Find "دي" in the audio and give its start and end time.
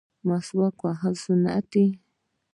1.73-1.85